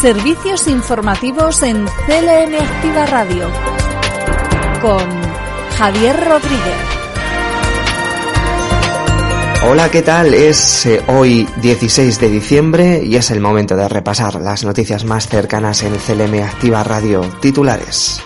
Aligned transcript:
Servicios 0.00 0.68
informativos 0.68 1.62
en 1.62 1.86
CLM 1.86 2.54
Activa 2.60 3.06
Radio 3.06 3.50
con 4.82 5.00
Javier 5.78 6.16
Rodríguez. 6.22 6.76
Hola, 9.66 9.90
¿qué 9.90 10.02
tal? 10.02 10.34
Es 10.34 10.84
eh, 10.84 11.02
hoy 11.08 11.48
16 11.62 12.20
de 12.20 12.28
diciembre 12.28 13.02
y 13.02 13.16
es 13.16 13.30
el 13.30 13.40
momento 13.40 13.74
de 13.74 13.88
repasar 13.88 14.34
las 14.42 14.64
noticias 14.64 15.06
más 15.06 15.28
cercanas 15.28 15.82
en 15.82 15.96
CLM 15.96 16.42
Activa 16.42 16.84
Radio. 16.84 17.22
Titulares. 17.40 18.25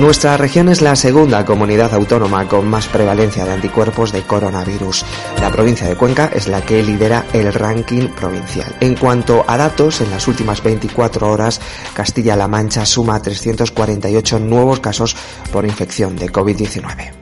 Nuestra 0.00 0.36
región 0.36 0.68
es 0.68 0.80
la 0.80 0.96
segunda 0.96 1.44
comunidad 1.44 1.94
autónoma 1.94 2.48
con 2.48 2.66
más 2.66 2.88
prevalencia 2.88 3.44
de 3.44 3.52
anticuerpos 3.52 4.10
de 4.10 4.22
coronavirus. 4.22 5.04
La 5.40 5.50
provincia 5.50 5.86
de 5.86 5.96
Cuenca 5.96 6.30
es 6.34 6.48
la 6.48 6.62
que 6.62 6.82
lidera 6.82 7.26
el 7.32 7.52
ranking 7.52 8.08
provincial. 8.08 8.74
En 8.80 8.96
cuanto 8.96 9.44
a 9.46 9.56
datos, 9.56 10.00
en 10.00 10.10
las 10.10 10.26
últimas 10.26 10.62
24 10.62 11.30
horas, 11.30 11.60
Castilla-La 11.94 12.48
Mancha 12.48 12.86
suma 12.86 13.20
348 13.20 14.40
nuevos 14.40 14.80
casos 14.80 15.14
por 15.52 15.64
infección 15.66 16.16
de 16.16 16.32
COVID-19. 16.32 17.12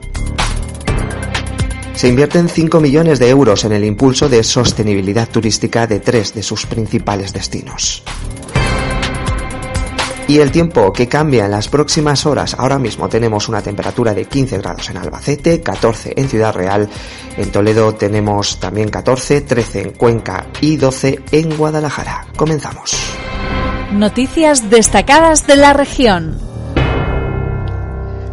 Se 1.94 2.08
invierten 2.08 2.48
5 2.48 2.80
millones 2.80 3.18
de 3.18 3.28
euros 3.28 3.64
en 3.64 3.72
el 3.72 3.84
impulso 3.84 4.30
de 4.30 4.42
sostenibilidad 4.42 5.28
turística 5.28 5.86
de 5.86 6.00
tres 6.00 6.32
de 6.32 6.42
sus 6.42 6.64
principales 6.64 7.34
destinos. 7.34 8.02
Y 10.30 10.38
el 10.38 10.52
tiempo 10.52 10.92
que 10.92 11.08
cambia 11.08 11.46
en 11.46 11.50
las 11.50 11.66
próximas 11.66 12.24
horas. 12.24 12.54
Ahora 12.56 12.78
mismo 12.78 13.08
tenemos 13.08 13.48
una 13.48 13.62
temperatura 13.62 14.14
de 14.14 14.26
15 14.26 14.58
grados 14.58 14.88
en 14.88 14.98
Albacete, 14.98 15.60
14 15.60 16.14
en 16.16 16.28
Ciudad 16.28 16.54
Real. 16.54 16.88
En 17.36 17.50
Toledo 17.50 17.96
tenemos 17.96 18.60
también 18.60 18.90
14, 18.90 19.40
13 19.40 19.82
en 19.82 19.90
Cuenca 19.90 20.46
y 20.60 20.76
12 20.76 21.22
en 21.32 21.56
Guadalajara. 21.56 22.28
Comenzamos. 22.36 22.96
Noticias 23.90 24.70
destacadas 24.70 25.48
de 25.48 25.56
la 25.56 25.72
región. 25.72 26.49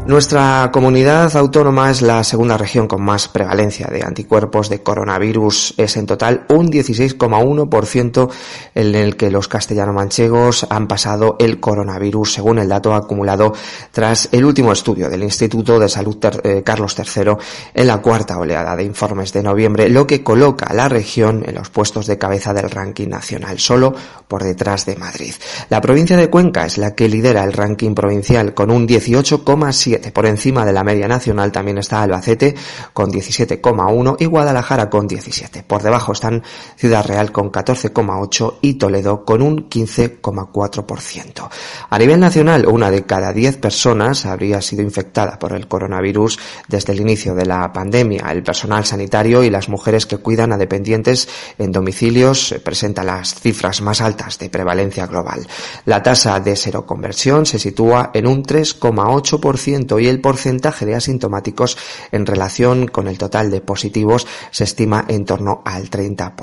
Nuestra 0.08 0.70
comunidad 0.72 1.36
autónoma 1.36 1.92
es 1.92 2.02
la 2.02 2.24
segunda 2.24 2.58
región 2.58 2.88
con 2.88 3.02
más 3.02 3.28
prevalencia 3.28 3.88
de 3.88 4.04
anticuerpos 4.04 4.70
de 4.70 4.82
coronavirus. 4.82 5.74
Es 5.76 5.98
en 5.98 6.06
total 6.06 6.46
un 6.48 6.72
16,1% 6.72 8.30
en 8.74 8.96
el 8.96 9.18
que 9.18 9.30
los 9.30 9.50
castellano-manchegos 9.50 10.66
han 10.70 10.88
pasado 10.88 11.36
el 11.40 11.60
coronavirus, 11.60 12.36
según 12.36 12.58
el 12.58 12.70
dato 12.70 12.96
acumulado 12.96 13.52
tras 13.92 14.30
el 14.32 14.46
último 14.46 14.72
estudio 14.72 15.10
del 15.10 15.24
Instituto 15.24 15.78
de 15.78 15.90
Salud 15.90 16.18
eh, 16.42 16.64
Carlos 16.64 16.96
III 16.98 17.34
en 17.74 17.88
la 17.88 17.98
cuarta 17.98 18.38
oleada 18.38 18.78
de 18.78 18.86
informes 18.86 19.34
de 19.34 19.44
noviembre, 19.44 19.90
lo 19.90 20.08
que 20.08 20.24
coloca 20.24 20.68
a 20.68 20.74
la 20.74 20.88
región 20.88 21.44
en 21.46 21.56
los 21.56 21.70
puestos 21.70 22.08
de 22.08 22.18
cabeza 22.18 22.54
del 22.54 22.72
ranking 22.72 23.10
nacional, 23.10 23.60
solo 23.60 23.94
por 24.30 24.46
detrás 24.46 24.86
de 24.86 24.96
Madrid. 24.96 25.34
La 25.70 25.82
provincia 25.82 26.16
de 26.16 26.30
Cuenca 26.30 26.66
es 26.66 26.78
la 26.78 26.96
que 26.96 27.10
lidera 27.10 27.44
el 27.44 27.52
ranking 27.52 27.94
provincial 27.94 28.54
con 28.54 28.72
un 28.72 28.88
18,7 28.88 29.97
por 30.14 30.26
encima 30.26 30.66
de 30.66 30.74
la 30.74 30.84
media 30.84 31.08
nacional 31.08 31.52
también 31.52 31.78
está 31.78 32.02
Albacete 32.02 32.56
con 32.94 33.12
17,1 33.12 34.18
y 34.20 34.26
Guadalajara 34.26 34.90
con 34.90 35.08
17. 35.08 35.64
Por 35.64 35.84
debajo 35.84 36.12
están 36.12 36.44
Ciudad 36.76 37.06
Real 37.06 37.32
con 37.32 37.52
14,8 37.52 38.56
y 38.62 38.76
Toledo 38.76 39.26
con 39.26 39.42
un 39.42 39.70
15,4%. 39.70 41.50
A 41.90 42.00
nivel 42.00 42.20
nacional, 42.20 42.66
una 42.68 42.92
de 42.92 43.06
cada 43.06 43.34
10 43.34 43.58
personas 43.58 44.26
habría 44.26 44.62
sido 44.62 44.82
infectada 44.82 45.40
por 45.40 45.54
el 45.54 45.68
coronavirus 45.68 46.40
desde 46.68 46.94
el 46.94 47.02
inicio 47.02 47.36
de 47.36 47.46
la 47.46 47.72
pandemia. 47.72 48.28
El 48.32 48.44
personal 48.44 48.86
sanitario 48.86 49.44
y 49.44 49.50
las 49.50 49.70
mujeres 49.70 50.06
que 50.06 50.18
cuidan 50.18 50.54
a 50.54 50.58
dependientes 50.58 51.28
en 51.58 51.72
domicilios 51.72 52.56
presentan 52.64 53.08
las 53.08 53.36
cifras 53.36 53.82
más 53.82 54.02
altas 54.02 54.38
de 54.40 54.50
prevalencia 54.50 55.08
global. 55.08 55.48
La 55.86 56.04
tasa 56.04 56.40
de 56.40 56.56
seroconversión 56.56 57.46
se 57.46 57.60
sitúa 57.60 58.12
en 58.14 58.28
un 58.28 58.44
3,8% 58.44 59.87
y 60.00 60.08
el 60.08 60.22
porcentaje 60.22 60.86
de 60.86 60.96
asintomáticos 60.96 61.78
en 62.12 62.26
relación 62.26 62.88
con 62.88 63.08
el 63.08 63.18
total 63.18 63.50
de 63.50 63.62
positivos 63.62 64.28
se 64.52 64.66
estima 64.66 65.06
en 65.08 65.26
torno 65.26 65.62
al 65.66 65.90
30%. 65.90 66.34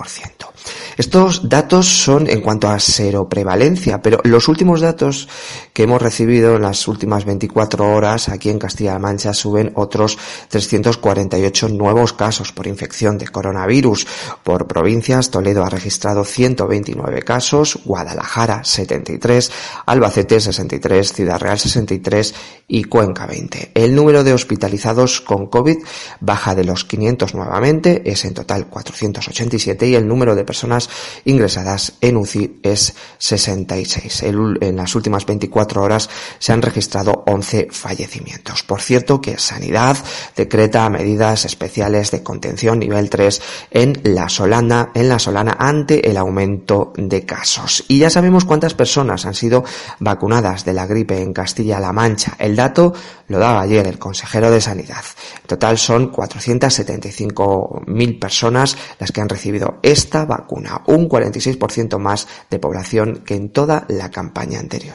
Estos 0.97 1.49
datos 1.49 1.87
son 1.87 2.29
en 2.31 2.41
cuanto 2.41 2.69
a 2.69 2.79
seroprevalencia, 2.79 4.01
pero 4.01 4.21
los 4.25 4.49
últimos 4.49 4.81
datos 4.81 5.29
que 5.73 5.83
hemos 5.83 6.01
recibido 6.01 6.57
en 6.57 6.63
las 6.63 6.87
últimas 6.87 7.25
24 7.25 7.93
horas 7.93 8.29
aquí 8.29 8.49
en 8.49 8.59
Castilla-La 8.59 8.99
Mancha 8.99 9.35
suben 9.35 9.73
otros 9.75 10.17
348 10.49 11.69
nuevos 11.71 12.13
casos 12.13 12.53
por 12.53 12.67
infección 12.67 13.19
de 13.19 13.29
coronavirus. 13.29 14.07
Por 14.43 14.67
provincias, 14.67 15.31
Toledo 15.31 15.65
ha 15.65 15.71
registrado 15.71 16.25
129 16.25 17.23
casos, 17.23 17.81
Guadalajara 17.85 18.63
73, 18.63 19.51
Albacete 19.87 20.41
63, 20.41 21.13
Ciudad 21.13 21.41
Real 21.41 21.59
63 21.59 22.35
y 22.69 22.85
Cuenca 22.85 23.27
el 23.75 23.95
número 23.95 24.25
de 24.25 24.33
hospitalizados 24.33 25.21
con 25.21 25.47
COVID 25.47 25.79
baja 26.21 26.55
de 26.55 26.65
los 26.65 26.85
500 26.85 27.35
nuevamente, 27.35 28.03
es 28.05 28.25
en 28.25 28.35
total 28.35 28.67
487 28.69 29.89
y 29.89 29.95
el 29.95 30.07
número 30.07 30.35
de 30.35 30.45
personas 30.45 30.89
ingresadas 31.25 31.95
en 32.01 32.17
UCI 32.17 32.61
es 32.63 32.95
66. 33.19 34.23
en 34.23 34.77
las 34.77 34.95
últimas 34.95 35.27
24 35.27 35.83
horas 35.83 36.09
se 36.39 36.53
han 36.53 36.63
registrado 36.63 37.25
11 37.27 37.69
fallecimientos. 37.71 38.63
Por 38.63 38.81
cierto 38.81 39.21
que 39.21 39.39
Sanidad 39.39 39.97
decreta 40.37 40.89
medidas 40.89 41.45
especiales 41.45 42.11
de 42.11 42.23
contención 42.23 42.79
nivel 42.79 43.11
3 43.11 43.43
en 43.71 44.01
la 44.05 44.29
Solana, 44.29 44.91
en 44.95 45.09
la 45.09 45.19
Solana 45.19 45.57
ante 45.59 46.09
el 46.09 46.17
aumento 46.17 46.93
de 46.97 47.25
casos. 47.25 47.85
Y 47.89 47.99
ya 47.99 48.11
sabemos 48.11 48.45
cuántas 48.45 48.75
personas 48.75 49.27
han 49.27 49.35
sido 49.35 49.65
vacunadas 49.99 50.65
de 50.65 50.73
la 50.73 50.87
gripe 50.87 51.21
en 51.21 51.33
Castilla-La 51.33 51.93
Mancha. 51.93 52.37
El 52.39 52.57
dato 52.57 52.95
lo 53.29 53.39
daba 53.39 53.63
ayer 53.63 53.87
el 53.87 53.99
consejero 53.99 54.51
de 54.51 54.61
Sanidad. 54.61 55.05
En 55.43 55.47
total 55.47 55.79
son 55.79 56.13
475.000 56.13 58.19
personas 58.19 58.77
las 58.99 59.13
que 59.13 59.21
han 59.21 59.29
recibido 59.29 59.79
esta 59.83 60.25
vacuna, 60.25 60.83
un 60.87 61.09
46% 61.09 61.99
más 61.99 62.27
de 62.51 62.59
población 62.59 63.23
que 63.25 63.35
en 63.35 63.51
toda 63.51 63.85
la 63.89 64.11
campaña 64.11 64.61
anterior. 64.61 64.95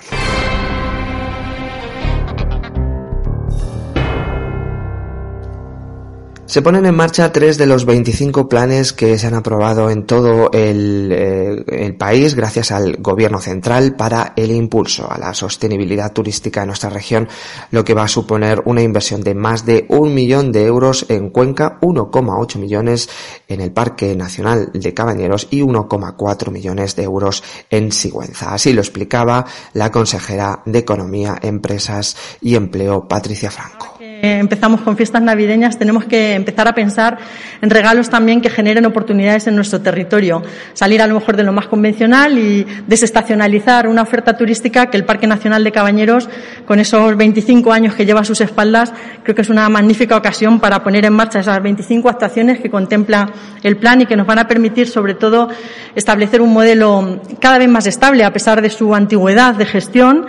Se 6.49 6.63
ponen 6.63 6.87
en 6.87 6.95
marcha 6.95 7.31
tres 7.31 7.59
de 7.59 7.67
los 7.67 7.85
25 7.85 8.49
planes 8.49 8.91
que 8.91 9.19
se 9.19 9.27
han 9.27 9.35
aprobado 9.35 9.91
en 9.91 10.07
todo 10.07 10.49
el, 10.51 11.11
eh, 11.11 11.63
el, 11.67 11.95
país 11.95 12.33
gracias 12.33 12.71
al 12.71 12.95
Gobierno 12.97 13.39
central 13.39 13.95
para 13.95 14.33
el 14.35 14.49
impulso 14.49 15.07
a 15.11 15.19
la 15.19 15.35
sostenibilidad 15.35 16.11
turística 16.11 16.61
en 16.61 16.69
nuestra 16.69 16.89
región, 16.89 17.29
lo 17.69 17.83
que 17.83 17.93
va 17.93 18.05
a 18.05 18.07
suponer 18.07 18.63
una 18.65 18.81
inversión 18.81 19.21
de 19.21 19.35
más 19.35 19.63
de 19.67 19.85
un 19.89 20.15
millón 20.15 20.51
de 20.51 20.65
euros 20.65 21.05
en 21.09 21.29
Cuenca, 21.29 21.77
1,8 21.81 22.57
millones 22.57 23.09
en 23.47 23.61
el 23.61 23.71
Parque 23.71 24.15
Nacional 24.15 24.71
de 24.73 24.91
Cabañeros 24.95 25.49
y 25.51 25.61
1,4 25.61 26.49
millones 26.49 26.95
de 26.95 27.03
euros 27.03 27.43
en 27.69 27.91
Sigüenza. 27.91 28.55
Así 28.55 28.73
lo 28.73 28.81
explicaba 28.81 29.45
la 29.73 29.91
consejera 29.91 30.63
de 30.65 30.79
Economía, 30.79 31.37
Empresas 31.43 32.17
y 32.41 32.55
Empleo, 32.55 33.07
Patricia 33.07 33.51
Franco 33.51 33.99
empezamos 34.21 34.81
con 34.81 34.97
fiestas 34.97 35.21
navideñas, 35.21 35.77
tenemos 35.77 36.05
que 36.05 36.33
empezar 36.33 36.67
a 36.67 36.73
pensar 36.73 37.17
en 37.61 37.69
regalos 37.69 38.09
también 38.09 38.41
que 38.41 38.49
generen 38.49 38.85
oportunidades 38.85 39.47
en 39.47 39.55
nuestro 39.55 39.81
territorio. 39.81 40.41
Salir 40.73 41.01
a 41.01 41.07
lo 41.07 41.15
mejor 41.15 41.37
de 41.37 41.43
lo 41.43 41.51
más 41.51 41.67
convencional 41.67 42.37
y 42.37 42.65
desestacionalizar 42.87 43.87
una 43.87 44.01
oferta 44.01 44.35
turística 44.35 44.87
que 44.87 44.97
el 44.97 45.05
Parque 45.05 45.27
Nacional 45.27 45.63
de 45.63 45.71
Cabañeros, 45.71 46.29
con 46.65 46.79
esos 46.79 47.15
25 47.15 47.71
años 47.71 47.95
que 47.95 48.05
lleva 48.05 48.21
a 48.21 48.25
sus 48.25 48.41
espaldas, 48.41 48.93
creo 49.23 49.35
que 49.35 49.41
es 49.41 49.49
una 49.49 49.67
magnífica 49.69 50.17
ocasión 50.17 50.59
para 50.59 50.83
poner 50.83 51.05
en 51.05 51.13
marcha 51.13 51.39
esas 51.39 51.61
25 51.61 52.09
actuaciones 52.09 52.59
que 52.59 52.69
contempla 52.69 53.29
el 53.63 53.77
plan 53.77 54.01
y 54.01 54.05
que 54.05 54.15
nos 54.15 54.27
van 54.27 54.39
a 54.39 54.47
permitir, 54.47 54.87
sobre 54.87 55.13
todo, 55.13 55.49
establecer 55.95 56.41
un 56.41 56.53
modelo 56.53 57.21
cada 57.39 57.57
vez 57.57 57.69
más 57.69 57.87
estable 57.87 58.23
a 58.23 58.33
pesar 58.33 58.61
de 58.61 58.69
su 58.69 58.93
antigüedad 58.95 59.55
de 59.55 59.65
gestión 59.65 60.25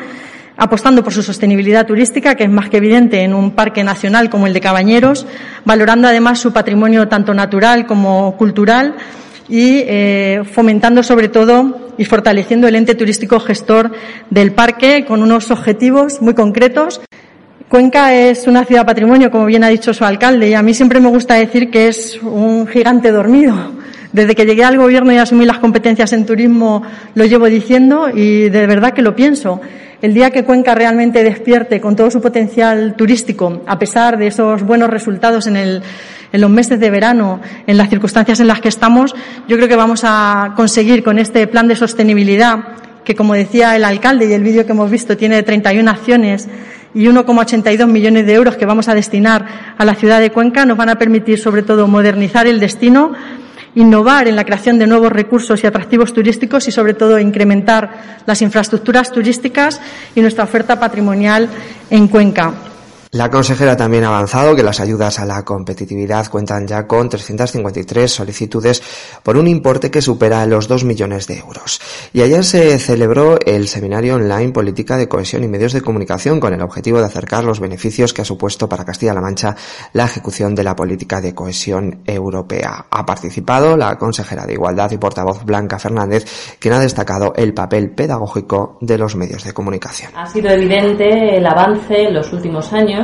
apostando 0.61 1.03
por 1.03 1.15
su 1.15 1.23
sostenibilidad 1.23 1.87
turística, 1.87 2.35
que 2.35 2.45
es 2.45 2.51
más 2.51 2.69
que 2.69 2.77
evidente 2.77 3.23
en 3.23 3.33
un 3.33 3.53
parque 3.53 3.83
nacional 3.83 4.29
como 4.29 4.47
el 4.47 4.53
de 4.53 4.61
Cabañeros, 4.61 5.27
valorando 5.65 6.07
además 6.07 6.39
su 6.39 6.53
patrimonio 6.53 7.09
tanto 7.09 7.33
natural 7.33 7.87
como 7.87 8.37
cultural 8.37 8.95
y 9.49 9.83
eh, 9.87 10.43
fomentando 10.53 11.03
sobre 11.03 11.29
todo 11.29 11.93
y 11.97 12.05
fortaleciendo 12.05 12.69
el 12.69 12.75
ente 12.75 12.95
turístico 12.95 13.41
gestor 13.41 13.91
del 14.29 14.53
parque 14.53 15.07
con 15.07 15.23
unos 15.23 15.51
objetivos 15.51 16.21
muy 16.21 16.35
concretos. 16.35 17.01
Cuenca 17.71 18.15
es 18.15 18.47
una 18.47 18.67
ciudad 18.67 18.85
patrimonio, 18.85 19.31
como 19.31 19.47
bien 19.47 19.65
ha 19.65 19.69
dicho 19.69 19.95
su 19.95 20.05
alcalde, 20.05 20.51
y 20.51 20.55
a 20.55 20.63
mí 20.63 20.75
siempre 20.75 21.01
me 21.01 21.09
gusta 21.09 21.37
decir 21.37 21.71
que 21.71 21.89
es 21.89 22.21
un 22.23 22.67
gigante 22.67 23.11
dormido. 23.13 23.55
Desde 24.13 24.35
que 24.35 24.45
llegué 24.45 24.65
al 24.65 24.77
gobierno 24.77 25.11
y 25.11 25.17
asumí 25.17 25.47
las 25.47 25.59
competencias 25.59 26.13
en 26.13 26.27
turismo 26.27 26.83
lo 27.15 27.25
llevo 27.25 27.47
diciendo 27.47 28.11
y 28.13 28.51
de 28.51 28.67
verdad 28.67 28.93
que 28.93 29.01
lo 29.01 29.17
pienso. 29.17 29.63
El 30.03 30.15
día 30.15 30.31
que 30.31 30.45
Cuenca 30.45 30.75
realmente 30.75 31.23
despierte 31.23 31.79
con 31.79 31.95
todo 31.95 32.11
su 32.11 32.23
potencial 32.23 32.95
turístico, 32.97 33.61
a 33.67 33.79
pesar 33.79 34.17
de 34.17 34.29
esos 34.29 34.63
buenos 34.63 34.89
resultados 34.89 35.47
en, 35.47 35.57
el, 35.57 35.83
en 36.33 36.41
los 36.41 36.49
meses 36.49 36.81
de 36.81 36.89
verano, 36.89 37.41
en 37.67 37.77
las 37.77 37.91
circunstancias 37.91 38.41
en 38.41 38.47
las 38.47 38.63
que 38.63 38.69
estamos, 38.69 39.15
yo 39.47 39.59
creo 39.59 39.69
que 39.69 39.77
vamos 39.77 40.01
a 40.05 40.55
conseguir 40.57 41.05
con 41.05 41.19
este 41.19 41.47
plan 41.47 41.69
de 41.69 41.77
sostenibilidad, 41.77 42.61
que 43.05 43.15
como 43.15 43.35
decía 43.35 43.77
el 43.77 43.85
alcalde 43.85 44.27
y 44.27 44.33
el 44.33 44.43
vídeo 44.43 44.65
que 44.65 44.73
hemos 44.73 44.91
visto 44.91 45.19
tiene 45.19 45.43
31 45.43 45.91
acciones 45.91 46.49
y 46.95 47.05
1,82 47.05 47.87
millones 47.87 48.25
de 48.25 48.33
euros 48.33 48.57
que 48.57 48.65
vamos 48.65 48.89
a 48.89 48.95
destinar 48.95 49.75
a 49.77 49.85
la 49.85 49.95
ciudad 49.97 50.21
de 50.21 50.31
Cuenca, 50.31 50.65
nos 50.65 50.79
van 50.79 50.89
a 50.89 50.97
permitir 50.97 51.39
sobre 51.39 51.63
todo 51.63 51.87
modernizar 51.89 52.47
el 52.47 52.59
destino, 52.59 53.13
innovar 53.75 54.29
en 54.29 54.37
la 54.37 54.45
creación 54.45 54.79
de 54.79 54.87
nuevos 54.87 55.13
recursos 55.13 55.63
y 55.63 55.67
atractivos 55.67 56.13
turísticos 56.13 56.67
y, 56.69 56.73
sobre 56.73 56.95
todo, 56.95 57.19
incrementar 57.19 58.21
las 58.27 58.43
infraestructuras 58.43 59.13
turísticas 59.13 59.81
y 60.15 60.21
nuestra 60.21 60.45
oferta 60.45 60.79
patrimonial 60.79 61.49
en 61.91 62.09
Cuenca. 62.09 62.70
La 63.13 63.29
consejera 63.29 63.77
también 63.77 64.05
ha 64.05 64.07
avanzado 64.07 64.55
que 64.55 64.63
las 64.63 64.79
ayudas 64.79 65.19
a 65.19 65.27
la 65.27 65.45
competitividad 65.45 66.29
cuentan 66.31 66.69
ya 66.69 66.87
con 66.87 67.09
353 67.09 68.09
solicitudes 68.09 68.81
por 69.25 69.37
un 69.37 69.49
importe 69.49 69.91
que 69.91 70.01
supera 70.01 70.47
los 70.47 70.69
2 70.69 70.85
millones 70.85 71.27
de 71.27 71.39
euros. 71.39 71.81
Y 72.13 72.23
ayer 72.23 72.45
se 72.45 72.79
celebró 72.79 73.37
el 73.45 73.67
seminario 73.67 74.15
online 74.15 74.53
Política 74.53 74.97
de 74.97 75.09
Cohesión 75.09 75.43
y 75.43 75.49
Medios 75.49 75.73
de 75.73 75.83
Comunicación 75.83 76.39
con 76.39 76.55
el 76.55 76.63
objetivo 76.63 77.01
de 77.01 77.07
acercar 77.07 77.43
los 77.43 77.59
beneficios 77.59 78.15
que 78.15 78.23
ha 78.23 78.25
supuesto 78.25 78.69
para 78.69 78.85
Castilla-La 78.85 79.21
Mancha 79.21 79.57
la 79.93 80.05
ejecución 80.05 80.55
de 80.55 80.63
la 80.63 80.77
política 80.77 81.21
de 81.21 81.35
cohesión 81.35 82.03
europea. 82.07 82.87
Ha 82.89 83.05
participado 83.05 83.77
la 83.77 83.99
consejera 83.99 84.47
de 84.47 84.53
Igualdad 84.53 84.93
y 84.93 84.99
portavoz 84.99 85.45
Blanca 85.45 85.81
Fernández, 85.81 86.57
quien 86.61 86.75
ha 86.75 86.79
destacado 86.79 87.33
el 87.35 87.55
papel 87.55 87.91
pedagógico 87.91 88.79
de 88.81 88.99
los 88.99 89.17
medios 89.17 89.43
de 89.43 89.53
comunicación. 89.53 90.13
Ha 90.15 90.27
sido 90.27 90.49
evidente 90.51 91.37
el 91.37 91.45
avance 91.45 92.05
en 92.05 92.15
los 92.15 92.33
últimos 92.33 92.73
años 92.73 93.00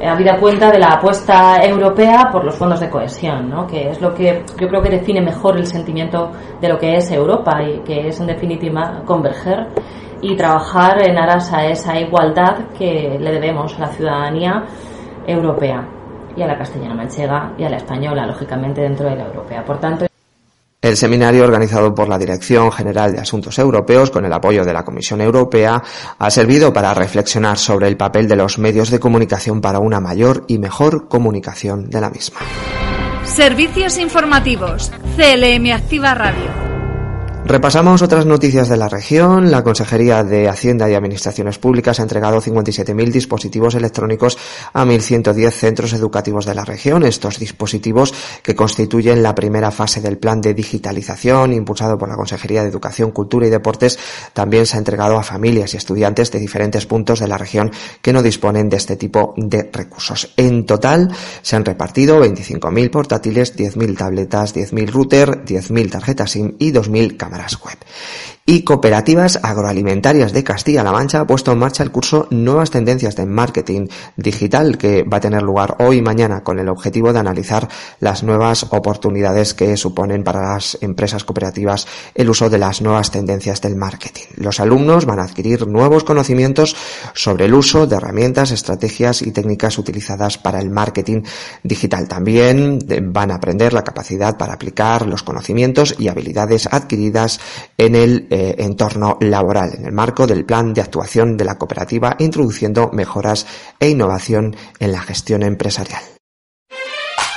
eh, 0.00 0.06
habida 0.06 0.38
cuenta 0.38 0.70
de 0.70 0.78
la 0.78 0.88
apuesta 0.88 1.64
europea 1.64 2.28
por 2.30 2.44
los 2.44 2.54
fondos 2.54 2.80
de 2.80 2.90
cohesión, 2.90 3.48
¿no? 3.48 3.66
que 3.66 3.90
es 3.90 4.00
lo 4.00 4.14
que 4.14 4.44
yo 4.60 4.68
creo 4.68 4.82
que 4.82 4.90
define 4.90 5.20
mejor 5.20 5.56
el 5.56 5.66
sentimiento 5.66 6.32
de 6.60 6.68
lo 6.68 6.78
que 6.78 6.96
es 6.96 7.10
Europa 7.10 7.62
y 7.62 7.80
que 7.80 8.08
es 8.08 8.20
en 8.20 8.26
definitiva 8.26 9.02
converger 9.04 9.68
y 10.20 10.36
trabajar 10.36 11.06
en 11.06 11.18
aras 11.18 11.52
a 11.52 11.66
esa 11.66 11.98
igualdad 11.98 12.70
que 12.78 13.16
le 13.20 13.32
debemos 13.32 13.76
a 13.76 13.80
la 13.80 13.86
ciudadanía 13.88 14.64
europea 15.26 15.86
y 16.36 16.42
a 16.42 16.46
la 16.46 16.58
castellana 16.58 16.94
manchega 16.94 17.52
y 17.56 17.64
a 17.64 17.70
la 17.70 17.76
española, 17.76 18.26
lógicamente, 18.26 18.82
dentro 18.82 19.08
de 19.08 19.16
la 19.16 19.24
europea. 19.24 19.64
Por 19.64 19.78
tanto, 19.78 20.05
el 20.86 20.96
seminario, 20.96 21.44
organizado 21.44 21.94
por 21.94 22.08
la 22.08 22.18
Dirección 22.18 22.70
General 22.70 23.12
de 23.12 23.20
Asuntos 23.20 23.58
Europeos 23.58 24.10
con 24.10 24.24
el 24.24 24.32
apoyo 24.32 24.64
de 24.64 24.72
la 24.72 24.84
Comisión 24.84 25.20
Europea, 25.20 25.82
ha 26.18 26.30
servido 26.30 26.72
para 26.72 26.94
reflexionar 26.94 27.58
sobre 27.58 27.88
el 27.88 27.96
papel 27.96 28.28
de 28.28 28.36
los 28.36 28.58
medios 28.58 28.90
de 28.90 29.00
comunicación 29.00 29.60
para 29.60 29.78
una 29.78 30.00
mayor 30.00 30.44
y 30.48 30.58
mejor 30.58 31.08
comunicación 31.08 31.90
de 31.90 32.00
la 32.00 32.10
misma. 32.10 32.38
Servicios 33.24 33.98
informativos. 33.98 34.92
CLM 35.16 35.72
Activa 35.72 36.14
Radio. 36.14 36.75
Repasamos 37.48 38.02
otras 38.02 38.26
noticias 38.26 38.68
de 38.68 38.76
la 38.76 38.88
región. 38.88 39.52
La 39.52 39.62
Consejería 39.62 40.24
de 40.24 40.48
Hacienda 40.48 40.90
y 40.90 40.94
Administraciones 40.94 41.58
Públicas 41.58 42.00
ha 42.00 42.02
entregado 42.02 42.42
57.000 42.42 43.12
dispositivos 43.12 43.76
electrónicos 43.76 44.36
a 44.72 44.84
1.110 44.84 45.52
centros 45.52 45.92
educativos 45.92 46.44
de 46.44 46.56
la 46.56 46.64
región. 46.64 47.04
Estos 47.04 47.38
dispositivos, 47.38 48.12
que 48.42 48.56
constituyen 48.56 49.22
la 49.22 49.36
primera 49.36 49.70
fase 49.70 50.00
del 50.00 50.18
plan 50.18 50.40
de 50.40 50.54
digitalización 50.54 51.52
impulsado 51.52 51.96
por 51.96 52.08
la 52.08 52.16
Consejería 52.16 52.62
de 52.64 52.68
Educación, 52.68 53.12
Cultura 53.12 53.46
y 53.46 53.50
Deportes, 53.50 53.96
también 54.32 54.66
se 54.66 54.74
ha 54.74 54.78
entregado 54.80 55.16
a 55.16 55.22
familias 55.22 55.72
y 55.72 55.76
estudiantes 55.76 56.32
de 56.32 56.40
diferentes 56.40 56.84
puntos 56.84 57.20
de 57.20 57.28
la 57.28 57.38
región 57.38 57.70
que 58.02 58.12
no 58.12 58.24
disponen 58.24 58.68
de 58.68 58.78
este 58.78 58.96
tipo 58.96 59.34
de 59.36 59.70
recursos. 59.72 60.34
En 60.36 60.66
total, 60.66 61.14
se 61.42 61.54
han 61.54 61.64
repartido 61.64 62.20
25.000 62.20 62.90
portátiles, 62.90 63.56
10.000 63.56 63.96
tabletas, 63.96 64.52
10.000 64.52 64.90
router, 64.90 65.44
10.000 65.44 65.90
tarjetas 65.92 66.32
SIM 66.32 66.56
y 66.58 66.72
2.000 66.72 67.16
cámaras 67.16 67.35
web. 67.64 67.78
Y 68.48 68.62
Cooperativas 68.62 69.40
Agroalimentarias 69.42 70.32
de 70.32 70.44
Castilla-La 70.44 70.92
Mancha 70.92 71.18
ha 71.18 71.26
puesto 71.26 71.50
en 71.50 71.58
marcha 71.58 71.82
el 71.82 71.90
curso 71.90 72.28
Nuevas 72.30 72.70
Tendencias 72.70 73.16
de 73.16 73.26
Marketing 73.26 73.88
Digital 74.16 74.78
que 74.78 75.02
va 75.02 75.16
a 75.16 75.20
tener 75.20 75.42
lugar 75.42 75.74
hoy 75.80 75.96
y 75.96 76.02
mañana 76.02 76.44
con 76.44 76.60
el 76.60 76.68
objetivo 76.68 77.12
de 77.12 77.18
analizar 77.18 77.68
las 77.98 78.22
nuevas 78.22 78.62
oportunidades 78.70 79.52
que 79.52 79.76
suponen 79.76 80.22
para 80.22 80.52
las 80.52 80.78
empresas 80.80 81.24
cooperativas 81.24 81.88
el 82.14 82.30
uso 82.30 82.48
de 82.48 82.58
las 82.58 82.82
nuevas 82.82 83.10
tendencias 83.10 83.60
del 83.60 83.74
marketing. 83.74 84.26
Los 84.36 84.60
alumnos 84.60 85.06
van 85.06 85.18
a 85.18 85.24
adquirir 85.24 85.66
nuevos 85.66 86.04
conocimientos 86.04 86.76
sobre 87.14 87.46
el 87.46 87.54
uso 87.54 87.88
de 87.88 87.96
herramientas, 87.96 88.52
estrategias 88.52 89.22
y 89.22 89.32
técnicas 89.32 89.76
utilizadas 89.76 90.38
para 90.38 90.60
el 90.60 90.70
marketing 90.70 91.22
digital. 91.64 92.06
También 92.06 92.78
van 93.12 93.32
a 93.32 93.36
aprender 93.36 93.72
la 93.72 93.82
capacidad 93.82 94.38
para 94.38 94.52
aplicar 94.52 95.04
los 95.04 95.24
conocimientos 95.24 95.96
y 95.98 96.06
habilidades 96.06 96.68
adquiridas 96.70 97.40
en 97.76 97.96
el 97.96 98.28
eh, 98.36 98.54
entorno 98.58 99.16
laboral, 99.20 99.70
en 99.78 99.86
el 99.86 99.92
marco 99.92 100.26
del 100.26 100.44
plan 100.44 100.74
de 100.74 100.82
actuación 100.82 101.38
de 101.38 101.46
la 101.46 101.56
cooperativa, 101.56 102.16
introduciendo 102.18 102.90
mejoras 102.92 103.46
e 103.80 103.88
innovación 103.88 104.54
en 104.78 104.92
la 104.92 105.00
gestión 105.00 105.42
empresarial. 105.42 106.02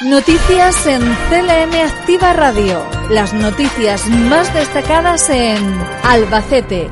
Noticias 0.02 0.86
en 0.88 1.02
CLM 1.02 1.74
Activa 1.86 2.34
Radio. 2.34 2.82
Las 3.10 3.34
noticias 3.34 4.08
más 4.08 4.54
destacadas 4.54 5.30
en 5.30 5.58
Albacete, 6.04 6.90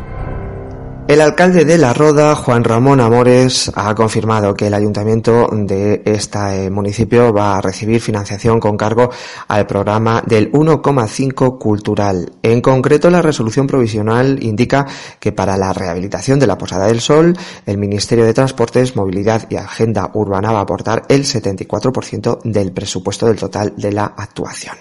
el 1.08 1.22
alcalde 1.22 1.64
de 1.64 1.78
La 1.78 1.94
Roda, 1.94 2.36
Juan 2.36 2.66
Ramón 2.66 3.00
Amores, 3.00 3.72
ha 3.76 3.96
confirmado 3.96 4.54
que 4.54 4.68
el 4.68 4.74
ayuntamiento 4.74 5.48
de 5.54 6.02
este 6.04 6.70
municipio 6.70 7.32
va 7.32 7.58
a 7.58 7.62
recibir 7.62 8.02
financiación 8.02 8.60
con 8.60 8.76
cargo 8.76 9.10
al 9.48 9.66
programa 9.66 10.22
del 10.26 10.52
1,5 10.52 11.58
cultural. 11.58 12.34
En 12.44 12.60
concreto, 12.60 13.10
la 13.10 13.22
resolución 13.22 13.68
provisional 13.68 14.44
indica 14.44 14.86
que 15.18 15.32
para 15.32 15.56
la 15.56 15.72
rehabilitación 15.72 16.40
de 16.40 16.48
la 16.48 16.58
Posada 16.58 16.88
del 16.88 17.00
Sol, 17.00 17.38
el 17.66 17.78
Ministerio 17.78 18.26
de 18.26 18.34
Transportes, 18.34 18.98
Movilidad 18.98 19.48
y 19.50 19.56
Agenda 19.56 20.12
Urbana 20.14 20.52
va 20.52 20.60
a 20.60 20.64
aportar 20.64 21.04
el 21.08 21.24
74% 21.24 22.42
del 22.44 22.74
presupuesto 22.74 23.28
del 23.28 23.38
total 23.38 23.74
de 23.78 23.94
la 23.94 24.14
actuación. 24.18 24.76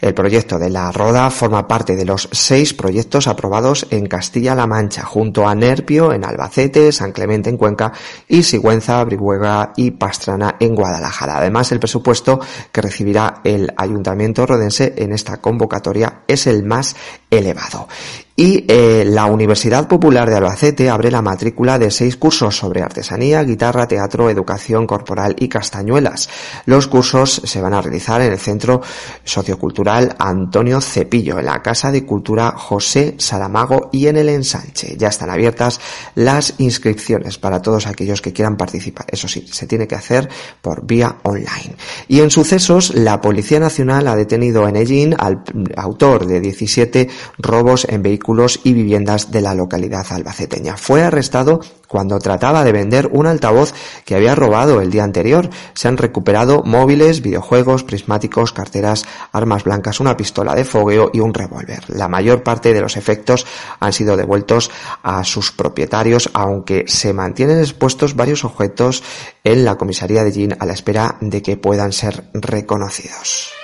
El 0.00 0.14
proyecto 0.14 0.58
de 0.58 0.70
La 0.70 0.92
Roda 0.92 1.30
forma 1.30 1.66
parte 1.66 1.96
de 1.96 2.04
los 2.04 2.28
seis 2.30 2.74
proyectos 2.74 3.26
aprobados 3.26 3.86
en 3.90 4.06
Castilla-La 4.06 4.66
Mancha 4.66 5.02
junto 5.02 5.48
a 5.48 5.54
Nerpio 5.64 6.12
en 6.12 6.26
Albacete, 6.26 6.92
San 6.92 7.12
Clemente 7.12 7.48
en 7.48 7.56
Cuenca 7.56 7.90
y 8.28 8.42
Sigüenza, 8.42 9.02
Brihuega 9.04 9.72
y 9.76 9.92
Pastrana 9.92 10.56
en 10.60 10.74
Guadalajara. 10.74 11.38
Además, 11.38 11.72
el 11.72 11.80
presupuesto 11.80 12.38
que 12.70 12.82
recibirá 12.82 13.40
el 13.44 13.72
Ayuntamiento 13.74 14.44
rodense 14.44 14.92
en 14.98 15.12
esta 15.12 15.38
convocatoria 15.38 16.22
es 16.28 16.46
el 16.46 16.64
más 16.64 16.96
elevado. 17.30 17.88
Y 18.36 18.64
eh, 18.66 19.04
la 19.06 19.26
Universidad 19.26 19.86
Popular 19.86 20.28
de 20.28 20.34
Albacete 20.34 20.90
abre 20.90 21.08
la 21.12 21.22
matrícula 21.22 21.78
de 21.78 21.92
seis 21.92 22.16
cursos 22.16 22.56
sobre 22.56 22.82
artesanía, 22.82 23.44
guitarra, 23.44 23.86
teatro, 23.86 24.28
educación 24.28 24.88
corporal 24.88 25.36
y 25.38 25.46
castañuelas. 25.46 26.28
Los 26.66 26.88
cursos 26.88 27.42
se 27.44 27.60
van 27.60 27.74
a 27.74 27.80
realizar 27.80 28.20
en 28.22 28.32
el 28.32 28.38
Centro 28.40 28.82
Sociocultural 29.22 30.16
Antonio 30.18 30.80
Cepillo, 30.80 31.38
en 31.38 31.44
la 31.44 31.62
Casa 31.62 31.92
de 31.92 32.04
Cultura 32.04 32.54
José 32.56 33.14
Salamago 33.18 33.88
y 33.92 34.08
en 34.08 34.16
el 34.16 34.28
Ensanche. 34.28 34.96
Ya 34.96 35.08
están 35.08 35.30
abiertas 35.30 35.78
las 36.16 36.54
inscripciones 36.58 37.38
para 37.38 37.62
todos 37.62 37.86
aquellos 37.86 38.20
que 38.20 38.32
quieran 38.32 38.56
participar. 38.56 39.06
Eso 39.10 39.28
sí, 39.28 39.46
se 39.48 39.68
tiene 39.68 39.86
que 39.86 39.94
hacer 39.94 40.28
por 40.60 40.84
vía 40.84 41.18
online. 41.22 41.76
Y 42.08 42.18
en 42.18 42.32
sucesos, 42.32 42.96
la 42.96 43.20
Policía 43.20 43.60
Nacional 43.60 44.08
ha 44.08 44.16
detenido 44.16 44.66
en 44.66 44.74
Ellín 44.74 45.14
al 45.16 45.44
autor 45.76 46.26
de 46.26 46.40
17 46.40 47.08
robos 47.38 47.86
en 47.88 48.02
vehículos 48.02 48.23
y 48.64 48.72
viviendas 48.72 49.30
de 49.30 49.40
la 49.40 49.54
localidad 49.54 50.06
albaceteña. 50.10 50.76
Fue 50.76 51.02
arrestado 51.02 51.60
cuando 51.88 52.18
trataba 52.18 52.64
de 52.64 52.72
vender 52.72 53.08
un 53.12 53.26
altavoz 53.26 53.72
que 54.04 54.14
había 54.14 54.34
robado 54.34 54.80
el 54.80 54.90
día 54.90 55.04
anterior. 55.04 55.50
Se 55.74 55.88
han 55.88 55.96
recuperado 55.96 56.62
móviles, 56.64 57.22
videojuegos, 57.22 57.84
prismáticos, 57.84 58.52
carteras, 58.52 59.04
armas 59.32 59.64
blancas, 59.64 60.00
una 60.00 60.16
pistola 60.16 60.54
de 60.54 60.64
fogueo 60.64 61.10
y 61.12 61.20
un 61.20 61.34
revólver. 61.34 61.84
La 61.88 62.08
mayor 62.08 62.42
parte 62.42 62.72
de 62.72 62.80
los 62.80 62.96
efectos 62.96 63.46
han 63.78 63.92
sido 63.92 64.16
devueltos 64.16 64.70
a 65.02 65.22
sus 65.22 65.52
propietarios, 65.52 66.30
aunque 66.34 66.84
se 66.88 67.12
mantienen 67.12 67.60
expuestos 67.60 68.16
varios 68.16 68.44
objetos 68.44 69.02
en 69.44 69.64
la 69.64 69.76
comisaría 69.76 70.24
de 70.24 70.32
Gin 70.32 70.56
a 70.58 70.66
la 70.66 70.72
espera 70.72 71.16
de 71.20 71.42
que 71.42 71.56
puedan 71.56 71.92
ser 71.92 72.24
reconocidos. 72.32 73.63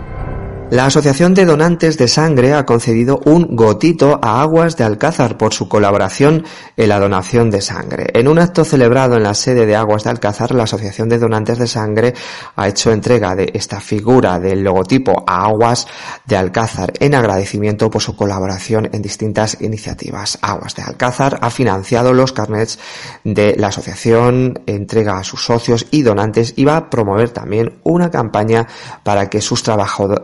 La 0.71 0.85
Asociación 0.85 1.33
de 1.33 1.43
Donantes 1.43 1.97
de 1.97 2.07
Sangre 2.07 2.53
ha 2.53 2.65
concedido 2.65 3.19
un 3.25 3.57
gotito 3.57 4.21
a 4.23 4.41
Aguas 4.41 4.77
de 4.77 4.85
Alcázar 4.85 5.37
por 5.37 5.53
su 5.53 5.67
colaboración 5.67 6.45
en 6.77 6.87
la 6.87 6.97
donación 6.97 7.51
de 7.51 7.59
sangre. 7.59 8.07
En 8.13 8.29
un 8.29 8.39
acto 8.39 8.63
celebrado 8.63 9.17
en 9.17 9.23
la 9.23 9.33
sede 9.33 9.65
de 9.65 9.75
Aguas 9.75 10.05
de 10.05 10.11
Alcázar, 10.11 10.55
la 10.55 10.63
Asociación 10.63 11.09
de 11.09 11.19
Donantes 11.19 11.59
de 11.59 11.67
Sangre 11.67 12.13
ha 12.55 12.69
hecho 12.69 12.93
entrega 12.93 13.35
de 13.35 13.51
esta 13.53 13.81
figura 13.81 14.39
del 14.39 14.63
logotipo 14.63 15.25
a 15.27 15.43
Aguas 15.43 15.87
de 16.25 16.37
Alcázar 16.37 16.93
en 17.01 17.15
agradecimiento 17.15 17.89
por 17.89 18.01
su 18.01 18.15
colaboración 18.15 18.87
en 18.93 19.01
distintas 19.01 19.57
iniciativas. 19.59 20.39
Aguas 20.41 20.73
de 20.75 20.83
Alcázar 20.83 21.37
ha 21.41 21.49
financiado 21.49 22.13
los 22.13 22.31
carnets 22.31 22.79
de 23.25 23.57
la 23.57 23.67
asociación, 23.67 24.61
entrega 24.67 25.17
a 25.17 25.25
sus 25.25 25.43
socios 25.43 25.87
y 25.91 26.03
donantes 26.03 26.53
y 26.55 26.63
va 26.63 26.77
a 26.77 26.89
promover 26.89 27.31
también 27.31 27.81
una 27.83 28.09
campaña 28.09 28.67
para 29.03 29.29
que 29.29 29.41
sus, 29.41 29.61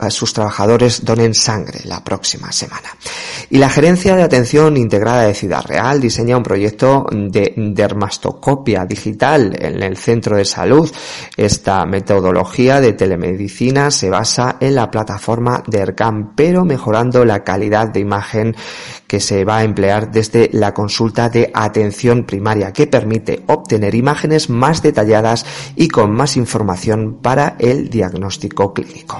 sus 0.09 0.36
trabajadores 0.37 1.03
donen 1.03 1.33
sangre 1.33 1.79
la 1.85 2.03
próxima 2.03 2.51
semana. 2.51 2.89
Y 3.49 3.57
la 3.57 3.69
Gerencia 3.69 4.15
de 4.15 4.21
Atención 4.21 4.77
Integrada 4.77 5.23
de 5.23 5.33
Ciudad 5.33 5.65
Real 5.65 5.99
diseña 5.99 6.37
un 6.37 6.43
proyecto 6.43 7.07
de 7.11 7.53
dermastocopia 7.55 8.85
digital 8.85 9.57
en 9.59 9.81
el 9.81 9.97
centro 9.97 10.37
de 10.37 10.45
salud. 10.45 10.91
Esta 11.35 11.83
metodología 11.87 12.79
de 12.79 12.93
telemedicina 12.93 13.89
se 13.89 14.11
basa 14.11 14.57
en 14.59 14.75
la 14.75 14.91
plataforma 14.91 15.63
de 15.65 15.79
ERCAM, 15.79 16.35
pero 16.35 16.65
mejorando 16.65 17.25
la 17.25 17.43
calidad 17.43 17.87
de 17.87 18.01
imagen 18.01 18.55
que 19.07 19.19
se 19.19 19.43
va 19.43 19.57
a 19.57 19.63
emplear 19.63 20.11
desde 20.11 20.51
la 20.53 20.71
consulta 20.75 21.29
de 21.29 21.49
atención 21.51 22.25
primaria, 22.25 22.73
que 22.73 22.85
permite 22.85 23.41
obtener 23.47 23.95
imágenes 23.95 24.51
más 24.51 24.83
detalladas 24.83 25.47
y 25.75 25.87
con 25.87 26.11
más 26.11 26.37
información 26.37 27.17
para 27.23 27.55
el 27.57 27.89
diagnóstico 27.89 28.71
clínico. 28.71 29.19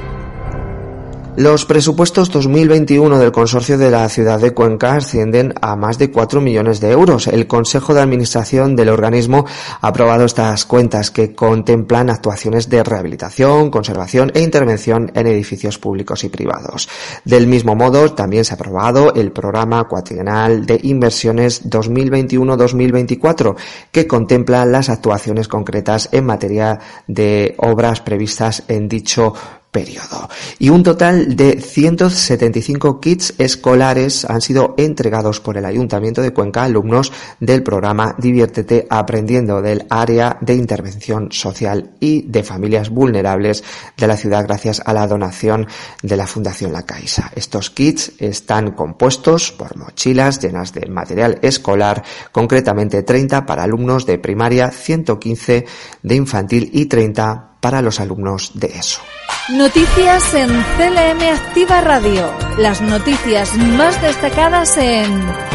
Los 1.37 1.63
presupuestos 1.63 2.29
2021 2.29 3.17
del 3.17 3.31
Consorcio 3.31 3.77
de 3.77 3.89
la 3.89 4.09
Ciudad 4.09 4.37
de 4.37 4.51
Cuenca 4.53 4.95
ascienden 4.95 5.53
a 5.61 5.77
más 5.77 5.97
de 5.97 6.11
4 6.11 6.41
millones 6.41 6.81
de 6.81 6.91
euros. 6.91 7.27
El 7.27 7.47
Consejo 7.47 7.93
de 7.93 8.01
Administración 8.01 8.75
del 8.75 8.89
organismo 8.89 9.45
ha 9.79 9.87
aprobado 9.87 10.25
estas 10.25 10.65
cuentas 10.65 11.09
que 11.09 11.33
contemplan 11.33 12.09
actuaciones 12.09 12.67
de 12.69 12.83
rehabilitación, 12.83 13.71
conservación 13.71 14.33
e 14.35 14.41
intervención 14.41 15.09
en 15.15 15.25
edificios 15.25 15.79
públicos 15.79 16.25
y 16.25 16.29
privados. 16.29 16.89
Del 17.23 17.47
mismo 17.47 17.75
modo, 17.75 18.13
también 18.13 18.43
se 18.43 18.53
ha 18.53 18.55
aprobado 18.55 19.13
el 19.13 19.31
programa 19.31 19.85
cuatrienal 19.85 20.65
de 20.65 20.81
inversiones 20.83 21.69
2021-2024 21.69 23.55
que 23.89 24.05
contempla 24.05 24.65
las 24.65 24.89
actuaciones 24.89 25.47
concretas 25.47 26.09
en 26.11 26.25
materia 26.25 26.77
de 27.07 27.55
obras 27.57 28.01
previstas 28.01 28.63
en 28.67 28.89
dicho 28.89 29.33
periodo. 29.71 30.29
Y 30.59 30.69
un 30.69 30.83
total 30.83 31.35
de 31.35 31.59
175 31.59 32.99
kits 32.99 33.33
escolares 33.37 34.25
han 34.25 34.41
sido 34.41 34.75
entregados 34.77 35.39
por 35.39 35.57
el 35.57 35.65
Ayuntamiento 35.65 36.21
de 36.21 36.33
Cuenca 36.33 36.61
a 36.61 36.65
alumnos 36.65 37.11
del 37.39 37.63
programa 37.63 38.15
Diviértete 38.17 38.85
aprendiendo 38.89 39.61
del 39.61 39.85
área 39.89 40.37
de 40.41 40.55
intervención 40.55 41.31
social 41.31 41.91
y 41.99 42.23
de 42.23 42.43
familias 42.43 42.89
vulnerables 42.89 43.63
de 43.97 44.07
la 44.07 44.17
ciudad 44.17 44.45
gracias 44.45 44.81
a 44.85 44.93
la 44.93 45.07
donación 45.07 45.67
de 46.03 46.17
la 46.17 46.27
Fundación 46.27 46.73
La 46.73 46.85
Caixa. 46.85 47.31
Estos 47.35 47.69
kits 47.69 48.11
están 48.19 48.71
compuestos 48.71 49.51
por 49.51 49.77
mochilas 49.77 50.39
llenas 50.41 50.73
de 50.73 50.87
material 50.87 51.39
escolar, 51.41 52.03
concretamente 52.31 53.03
30 53.03 53.45
para 53.45 53.63
alumnos 53.63 54.05
de 54.05 54.19
primaria, 54.19 54.69
115 54.69 55.65
de 56.03 56.15
infantil 56.15 56.69
y 56.73 56.87
30 56.87 57.50
para 57.61 57.81
los 57.81 58.01
alumnos 58.01 58.51
de 58.55 58.67
ESO. 58.67 59.01
Noticias 59.49 60.33
en 60.33 60.49
CLM 60.49 61.21
Activa 61.33 61.81
Radio. 61.81 62.29
Las 62.57 62.81
noticias 62.81 63.55
más 63.55 64.01
destacadas 64.01 64.77
en 64.77 65.09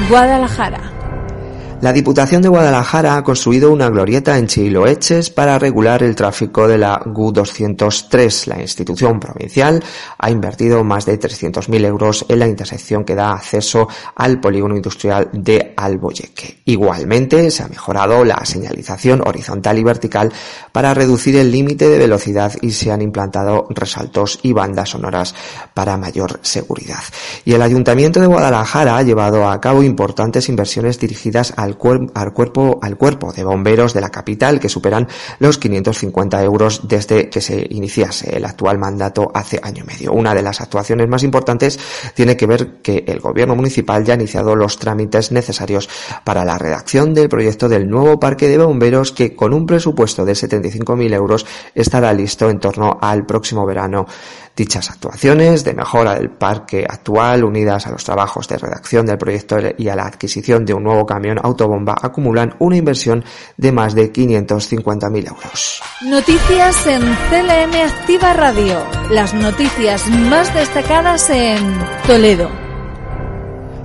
Guadalajara. 0.09 0.96
La 1.83 1.93
Diputación 1.93 2.41
de 2.41 2.49
Guadalajara 2.49 3.19
ha 3.19 3.23
construido 3.23 3.71
una 3.71 3.91
glorieta 3.91 4.39
en 4.39 4.47
Chiloeches 4.47 5.29
para 5.29 5.59
regular 5.59 6.03
el 6.03 6.17
tráfico 6.17 6.67
de 6.67 6.79
la 6.79 7.03
GU 7.05 7.33
203. 7.33 8.47
La 8.47 8.63
institución 8.63 9.21
provincial 9.21 9.85
ha 10.17 10.31
invertido 10.31 10.83
más 10.85 11.05
de 11.05 11.21
300.000 11.21 11.85
euros 11.85 12.25
en 12.31 12.39
la 12.39 12.49
intersección 12.49 13.05
que 13.05 13.15
da 13.15 13.33
acceso 13.33 13.89
al 14.15 14.41
polígono 14.41 14.75
industrial 14.75 15.29
de 15.35 15.75
Alboyeque. 15.77 16.63
Igualmente, 16.65 17.51
se 17.51 17.63
ha 17.63 17.69
mejorado 17.69 18.25
la 18.25 18.43
señalización 18.47 19.21
horizontal 19.27 19.79
y 19.79 19.85
vertical 19.85 20.33
para 20.73 20.95
reducir 20.95 21.37
el 21.37 21.53
límite 21.53 21.91
de 21.91 21.99
velocidad 21.99 22.55
y 22.63 22.71
se 22.71 22.91
han 22.91 23.03
implantado 23.03 23.67
resaltos 23.69 24.41
y 24.43 24.55
bandas 24.55 24.91
sonoras 24.91 25.35
para 25.75 25.99
mayor 25.99 26.41
seguridad. 26.41 27.05
Y 27.45 27.53
el 27.53 27.61
Ayuntamiento 27.61 28.19
de 28.19 28.29
Guadalajara 28.29 28.97
ha 28.97 29.03
llevado 29.03 29.47
a 29.47 29.61
cabo 29.61 29.83
importantes 29.83 30.49
inversiones 30.49 30.99
dirigidas 30.99 31.53
a 31.55 31.66
al, 31.67 32.33
cuerpo, 32.33 32.79
al 32.81 32.97
cuerpo 32.97 33.33
de 33.33 33.45
bomberos 33.45 33.93
de 33.93 34.01
la 34.01 34.11
capital, 34.11 34.61
que 34.61 34.69
superan 34.69 35.09
los 35.39 35.59
550 35.59 36.43
euros 36.43 36.89
desde 36.89 37.29
que 37.29 37.41
se 37.41 37.67
iniciase 37.71 38.37
el 38.37 38.45
actual 38.45 38.79
mandato 38.79 39.31
hace 39.35 39.61
año 39.63 39.85
y 39.85 39.87
medio. 39.87 40.13
Una 40.13 40.35
de 40.35 40.43
las 40.43 40.61
actuaciones 40.61 41.09
más 41.09 41.23
importantes 41.23 41.79
tiene 42.15 42.37
que 42.37 42.47
ver 42.47 42.81
que 42.83 43.05
el 43.07 43.21
gobierno 43.21 43.55
municipal 43.55 44.05
ya 44.05 44.15
ha 44.15 44.17
iniciado 44.17 44.55
los 44.57 44.79
trámites 44.79 45.33
necesarios 45.33 45.89
para 46.25 46.45
la 46.45 46.59
redacción 46.59 47.15
del 47.15 47.29
proyecto 47.29 47.69
del 47.69 47.89
nuevo 47.89 48.19
parque 48.19 48.49
de 48.49 48.59
bomberos 48.59 49.13
que 49.13 49.35
con 49.35 49.53
un 49.53 49.67
presupuesto 49.67 50.25
de 50.25 50.33
75.000 50.33 51.15
euros 51.15 51.47
estará 51.75 52.13
listo 52.13 52.49
en 52.51 52.61
torno 52.61 52.99
al 53.01 53.27
próximo 53.27 53.67
verano 53.67 54.07
Dichas 54.57 54.91
actuaciones 54.91 55.65
de 55.65 55.75
mejora 55.75 56.15
del 56.15 56.31
parque 56.31 56.87
actual, 56.89 57.45
unidas 57.45 57.87
a 57.87 57.91
los 57.91 58.03
trabajos 58.03 58.49
de 58.49 58.57
redacción 58.57 59.05
del 59.05 59.19
proyecto 59.19 59.59
y 59.77 59.89
a 59.89 59.95
la 59.95 60.07
adquisición 60.07 60.65
de 60.65 60.73
un 60.73 60.83
nuevo 60.83 61.05
camión 61.05 61.39
autobomba, 61.43 61.95
acumulan 62.01 62.55
una 62.59 62.77
inversión 62.77 63.23
de 63.59 63.71
más 63.71 63.95
de 63.95 64.11
550.000 64.11 65.29
euros. 65.29 65.83
Noticias 66.07 66.87
en 66.87 67.03
CLM 67.03 67.75
Activa 67.85 68.33
Radio. 68.33 68.83
Las 69.11 69.35
noticias 69.35 70.09
más 70.09 70.53
destacadas 70.55 71.29
en 71.29 71.59
Toledo. 72.07 72.66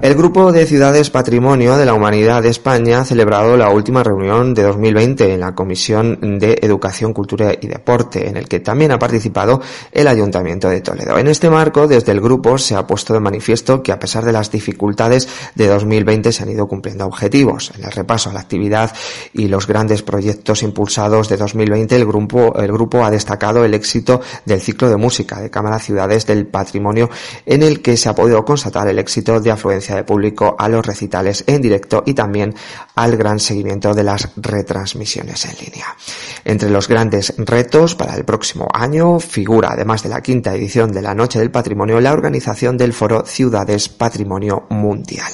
El 0.02 0.16
Grupo 0.16 0.52
de 0.52 0.66
Ciudades 0.66 1.12
Patrimonio 1.12 1.78
de 1.78 1.86
la 1.86 1.94
Humanidad 1.94 2.42
de 2.42 2.50
España 2.50 3.02
ha 3.02 3.06
celebrado 3.06 3.56
la 3.56 3.70
última 3.70 4.02
reunión 4.02 4.56
de 4.56 4.64
2020 4.64 5.36
en 5.36 5.40
la 5.40 5.54
Comisión 5.54 6.40
de 6.40 6.58
Educación, 6.60 7.14
Cultura 7.14 7.54
y 7.62 7.68
Deporte, 7.68 8.28
en 8.28 8.36
el 8.36 8.48
que 8.48 8.62
también 8.62 8.92
ha 8.92 8.98
participado 8.98 9.62
el 9.92 10.08
Ayuntamiento 10.08 10.70
de 10.70 10.82
Toledo. 10.82 11.20
En 11.20 11.28
este 11.28 11.52
marco, 11.52 11.88
desde 11.88 12.14
el 12.14 12.20
grupo 12.20 12.58
se 12.58 12.74
ha 12.74 12.88
puesto 12.88 13.14
de 13.14 13.20
manifiesto 13.20 13.84
que 13.84 13.92
a 13.92 14.00
pesar 14.00 14.26
de 14.26 14.32
las 14.32 14.50
dificultades 14.50 15.30
de 15.54 15.68
2020 15.68 16.32
se 16.32 16.42
han 16.42 16.50
ido 16.50 16.68
cumpliendo 16.68 17.06
objetivos. 17.06 17.72
En 17.78 17.86
el 17.86 17.92
repaso 17.92 18.32
a 18.32 18.34
la 18.34 18.40
actividad 18.40 18.92
y 19.34 19.50
los 19.50 19.68
grandes 19.68 20.02
proyectos 20.02 20.64
impulsados 20.64 21.30
de 21.30 21.38
2020, 21.38 21.96
el 21.96 22.08
grupo, 22.08 22.56
el 22.60 22.72
grupo 22.72 23.06
ha 23.06 23.12
destacado 23.12 23.64
el 23.64 23.76
éxito 23.76 24.20
del 24.46 24.62
ciclo 24.62 24.90
de 24.90 24.98
música 24.98 25.40
de 25.40 25.52
Cámara 25.52 25.78
Ciudades 25.78 26.26
del 26.26 26.48
Patrimonio, 26.48 27.12
en 27.46 27.62
el 27.62 27.84
que 27.84 27.98
se 27.98 28.10
ha 28.10 28.16
podido 28.16 28.44
constatar 28.44 28.88
el 28.88 28.98
éxito 28.98 29.40
de 29.40 29.52
afluencia 29.52 29.91
de 29.96 30.04
público 30.04 30.56
a 30.58 30.68
los 30.70 30.86
recitales 30.86 31.44
en 31.48 31.62
directo 31.62 32.04
y 32.06 32.14
también 32.14 32.54
al 32.96 33.18
gran 33.18 33.40
seguimiento 33.40 33.94
de 33.94 34.04
las 34.04 34.30
retransmisiones 34.36 35.46
en 35.46 35.66
línea. 35.66 35.96
Entre 36.44 36.70
los 36.70 36.88
grandes 36.88 37.34
retos 37.38 37.96
para 37.96 38.16
el 38.16 38.26
próximo 38.26 38.68
año 38.74 39.20
figura, 39.20 39.70
además 39.72 40.04
de 40.04 40.10
la 40.10 40.22
quinta 40.22 40.54
edición 40.56 40.92
de 40.92 41.02
la 41.02 41.14
Noche 41.14 41.40
del 41.40 41.52
Patrimonio, 41.52 42.00
la 42.00 42.14
organización 42.14 42.78
del 42.78 42.94
foro 42.94 43.26
Ciudades 43.26 43.90
Patrimonio 43.90 44.66
Mundial. 44.70 45.32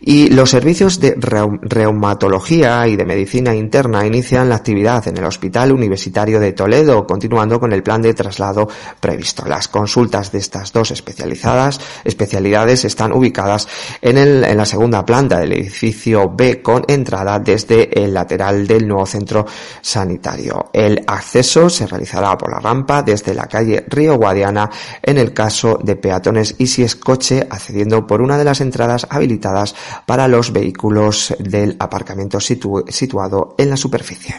Y 0.00 0.28
los 0.28 0.50
servicios 0.50 1.00
de 1.00 1.14
reumatología 1.16 2.86
y 2.86 2.96
de 2.96 3.06
medicina 3.06 3.54
interna 3.54 4.06
inician 4.06 4.50
la 4.50 4.56
actividad 4.56 5.08
en 5.08 5.16
el 5.16 5.24
Hospital 5.24 5.72
Universitario 5.72 6.40
de 6.40 6.52
Toledo, 6.52 7.06
continuando 7.06 7.58
con 7.58 7.72
el 7.72 7.82
plan 7.82 8.02
de 8.02 8.12
traslado 8.12 8.68
previsto. 9.00 9.46
Las 9.46 9.68
consultas 9.68 10.30
de 10.30 10.38
estas 10.38 10.72
dos 10.72 10.90
especializadas, 10.90 11.80
especialidades 12.04 12.84
están 12.84 13.12
ubicadas 13.12 13.66
en, 14.00 14.18
el, 14.18 14.44
en 14.44 14.56
la 14.56 14.66
segunda 14.66 15.04
planta 15.04 15.38
del 15.38 15.52
edificio 15.52 16.30
B 16.30 16.62
con 16.62 16.84
entrada 16.88 17.38
desde 17.38 18.02
el 18.02 18.14
lateral 18.14 18.66
del 18.66 18.86
nuevo 18.86 19.06
centro 19.06 19.46
sanitario. 19.80 20.70
El 20.72 21.02
acceso 21.06 21.68
se 21.68 21.86
realizará 21.86 22.36
por 22.36 22.50
la 22.50 22.60
rampa 22.60 23.02
desde 23.02 23.34
la 23.34 23.46
calle 23.46 23.84
Río 23.88 24.16
Guadiana 24.16 24.70
en 25.02 25.18
el 25.18 25.32
caso 25.32 25.78
de 25.82 25.96
peatones 25.96 26.54
y 26.58 26.66
si 26.66 26.82
es 26.82 26.96
coche 26.96 27.46
accediendo 27.48 28.06
por 28.06 28.20
una 28.20 28.38
de 28.38 28.44
las 28.44 28.60
entradas 28.60 29.06
habilitadas 29.10 29.74
para 30.06 30.28
los 30.28 30.52
vehículos 30.52 31.34
del 31.38 31.76
aparcamiento 31.78 32.38
situado 32.40 33.54
en 33.58 33.70
la 33.70 33.76
superficie. 33.76 34.34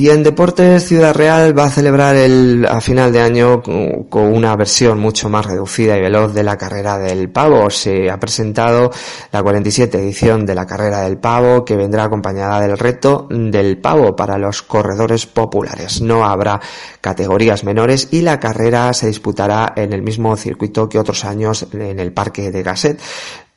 Y 0.00 0.08
en 0.08 0.22
Deportes 0.22 0.86
Ciudad 0.86 1.14
Real 1.14 1.56
va 1.58 1.64
a 1.64 1.70
celebrar 1.70 2.16
el, 2.16 2.64
a 2.66 2.80
final 2.80 3.12
de 3.12 3.20
año 3.20 3.60
con 3.60 4.32
una 4.32 4.56
versión 4.56 4.98
mucho 4.98 5.28
más 5.28 5.44
reducida 5.44 5.98
y 5.98 6.00
veloz 6.00 6.32
de 6.32 6.42
la 6.42 6.56
carrera 6.56 6.96
del 6.96 7.28
pavo. 7.28 7.68
Se 7.68 8.08
ha 8.08 8.18
presentado 8.18 8.90
la 9.30 9.42
47 9.42 9.98
edición 9.98 10.46
de 10.46 10.54
la 10.54 10.64
carrera 10.64 11.02
del 11.02 11.18
pavo 11.18 11.66
que 11.66 11.76
vendrá 11.76 12.04
acompañada 12.04 12.62
del 12.62 12.78
reto 12.78 13.28
del 13.28 13.76
pavo 13.76 14.16
para 14.16 14.38
los 14.38 14.62
corredores 14.62 15.26
populares. 15.26 16.00
No 16.00 16.24
habrá 16.24 16.62
categorías 17.02 17.62
menores 17.62 18.08
y 18.10 18.22
la 18.22 18.40
carrera 18.40 18.94
se 18.94 19.06
disputará 19.06 19.74
en 19.76 19.92
el 19.92 20.00
mismo 20.00 20.34
circuito 20.34 20.88
que 20.88 20.98
otros 20.98 21.26
años 21.26 21.66
en 21.74 22.00
el 22.00 22.14
Parque 22.14 22.50
de 22.50 22.62
Gasset. 22.62 22.98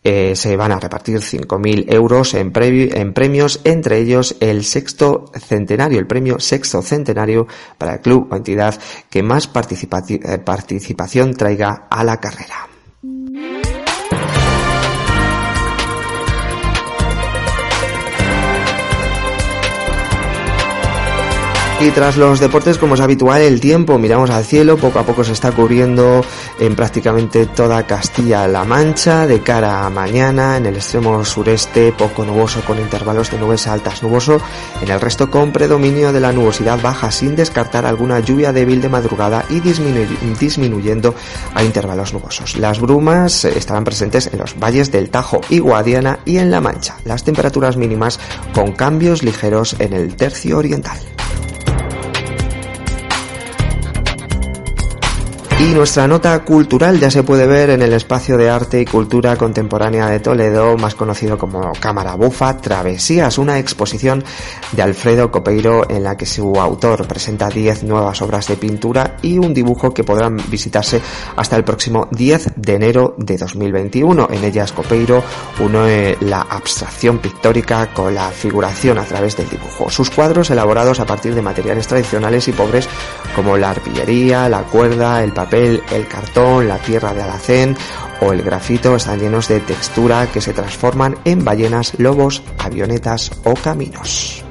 Eh, 0.05 0.35
se 0.35 0.57
van 0.57 0.73
a 0.73 0.79
repartir 0.79 1.19
5.000 1.19 1.85
euros 1.87 2.33
en, 2.33 2.51
en, 2.55 3.13
premios, 3.13 3.61
entre 3.63 3.99
ellos 3.99 4.35
el 4.41 4.65
sexto 4.65 5.31
centenario, 5.33 5.99
el 5.99 6.07
premio 6.07 6.39
sexto 6.39 6.81
centenario 6.81 7.47
para 7.77 7.93
el 7.93 8.01
club 8.01 8.27
o 8.29 8.35
entidad 8.35 8.77
que 9.09 9.23
más 9.23 9.47
eh, 9.47 10.37
participación 10.39 11.33
traiga 11.35 11.87
a 11.89 12.03
la 12.03 12.19
carrera. 12.19 12.72
Y 21.83 21.91
tras 21.91 22.15
los 22.15 22.39
deportes, 22.39 22.77
como 22.77 22.95
es 22.95 23.01
habitual, 23.01 23.41
el 23.41 23.59
tiempo, 23.59 23.99
miramos 23.99 24.29
al 24.29 24.45
cielo, 24.45 24.77
poco 24.77 24.99
a 24.99 25.03
poco 25.03 25.21
se 25.25 25.33
está 25.33 25.51
cubriendo 25.51 26.23
en 26.57 26.77
prácticamente 26.77 27.45
toda 27.45 27.85
Castilla-La 27.85 28.63
Mancha, 28.63 29.27
de 29.27 29.41
cara 29.41 29.85
a 29.85 29.89
mañana, 29.89 30.55
en 30.55 30.65
el 30.65 30.77
extremo 30.77 31.25
sureste, 31.25 31.91
poco 31.91 32.23
nuboso 32.23 32.61
con 32.61 32.79
intervalos 32.79 33.31
de 33.31 33.37
nubes 33.37 33.67
altas 33.67 34.01
nuboso, 34.01 34.39
en 34.81 34.91
el 34.91 35.01
resto 35.01 35.29
con 35.29 35.51
predominio 35.51 36.13
de 36.13 36.21
la 36.21 36.31
nubosidad 36.31 36.81
baja, 36.81 37.11
sin 37.11 37.35
descartar 37.35 37.85
alguna 37.85 38.21
lluvia 38.21 38.53
débil 38.53 38.81
de 38.81 38.87
madrugada 38.87 39.43
y 39.49 39.59
disminuyendo 39.59 41.13
a 41.53 41.65
intervalos 41.65 42.13
nubosos. 42.13 42.55
Las 42.55 42.79
brumas 42.79 43.43
estarán 43.43 43.83
presentes 43.83 44.27
en 44.31 44.39
los 44.39 44.57
valles 44.57 44.89
del 44.89 45.09
Tajo 45.09 45.41
y 45.49 45.59
Guadiana 45.59 46.19
y 46.23 46.37
en 46.37 46.49
La 46.49 46.61
Mancha. 46.61 46.95
Las 47.03 47.25
temperaturas 47.25 47.75
mínimas 47.75 48.21
con 48.53 48.71
cambios 48.71 49.21
ligeros 49.21 49.75
en 49.79 49.91
el 49.91 50.15
tercio 50.15 50.59
oriental. 50.59 50.97
Y 55.63 55.73
nuestra 55.73 56.09
nota 56.09 56.43
cultural 56.43 56.99
ya 56.99 57.09
se 57.09 57.23
puede 57.23 57.47
ver 57.47 57.69
en 57.69 57.81
el 57.81 57.93
espacio 57.93 58.35
de 58.35 58.49
arte 58.49 58.81
y 58.81 58.85
cultura 58.85 59.37
contemporánea 59.37 60.07
de 60.07 60.19
Toledo, 60.19 60.75
más 60.75 60.93
conocido 60.93 61.37
como 61.37 61.71
Cámara 61.79 62.15
Bufa 62.15 62.57
Travesías, 62.57 63.37
una 63.37 63.57
exposición 63.59 64.25
de 64.73 64.81
Alfredo 64.81 65.31
Copeiro 65.31 65.89
en 65.89 66.03
la 66.03 66.17
que 66.17 66.25
su 66.25 66.59
autor 66.59 67.07
presenta 67.07 67.47
10 67.47 67.83
nuevas 67.83 68.21
obras 68.21 68.45
de 68.47 68.57
pintura 68.57 69.15
y 69.21 69.37
un 69.37 69.53
dibujo 69.53 69.93
que 69.93 70.03
podrán 70.03 70.35
visitarse 70.49 70.99
hasta 71.37 71.55
el 71.55 71.63
próximo 71.63 72.09
10 72.11 72.55
de 72.57 72.73
enero 72.73 73.15
de 73.17 73.37
2021. 73.37 74.27
En 74.31 74.43
ellas 74.43 74.73
Copeiro 74.73 75.23
une 75.59 76.17
la 76.19 76.41
abstracción 76.41 77.19
pictórica 77.19 77.93
con 77.93 78.13
la 78.13 78.31
figuración 78.31 78.97
a 78.97 79.05
través 79.05 79.37
del 79.37 79.49
dibujo. 79.49 79.89
Sus 79.89 80.09
cuadros 80.09 80.51
elaborados 80.51 80.99
a 80.99 81.05
partir 81.05 81.33
de 81.33 81.41
materiales 81.41 81.87
tradicionales 81.87 82.49
y 82.49 82.51
pobres 82.51 82.89
como 83.33 83.55
la 83.55 83.69
arpillería, 83.69 84.49
la 84.49 84.63
cuerda, 84.63 85.23
el 85.23 85.31
papel, 85.53 85.83
el 85.91 86.07
cartón, 86.07 86.67
la 86.67 86.79
tierra 86.79 87.13
de 87.13 87.21
alacén 87.21 87.77
o 88.21 88.33
el 88.33 88.41
grafito 88.41 88.95
están 88.95 89.19
llenos 89.19 89.47
de 89.47 89.59
textura 89.59 90.27
que 90.31 90.41
se 90.41 90.51
transforman 90.51 91.15
en 91.25 91.45
ballenas, 91.45 91.93
lobos, 91.99 92.41
avionetas 92.57 93.31
o 93.43 93.53
caminos. 93.53 94.42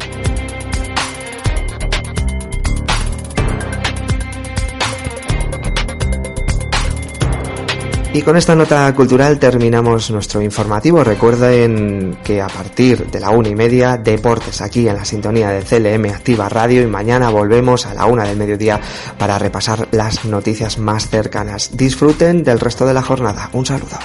Y 8.15 8.21
con 8.21 8.37
esta 8.37 8.55
nota 8.55 8.95
cultural 8.95 9.39
terminamos 9.39 10.11
nuestro 10.11 10.43
informativo. 10.43 11.03
Recuerden 11.03 12.19
que 12.23 12.43
a 12.43 12.47
partir 12.47 13.11
de 13.11 13.19
la 13.19 13.31
una 13.31 13.49
y 13.49 13.55
media, 13.55 13.97
deportes 13.97 14.61
aquí 14.61 14.87
en 14.87 14.97
la 14.97 15.05
sintonía 15.07 15.49
de 15.49 15.63
CLM 15.63 16.11
Activa 16.15 16.47
Radio 16.51 16.83
y 16.83 16.87
mañana 16.87 17.31
volvemos 17.31 17.87
a 17.87 17.95
la 17.95 18.05
una 18.05 18.25
del 18.25 18.37
mediodía 18.37 18.79
para 19.17 19.39
repasar 19.39 19.89
las 19.93 20.27
noticias 20.27 20.77
más 20.79 21.09
cercanas. 21.09 21.71
Disfruten 21.75 22.45
del 22.45 22.61
resto 22.61 22.85
de 22.85 22.93
la 22.93 23.03
jornada. 23.03 23.49
Un 23.55 23.65
saludo. 23.65 23.99